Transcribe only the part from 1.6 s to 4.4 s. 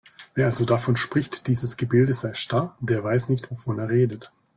Gebilde sei starr, der weiß nicht, wovon er redet.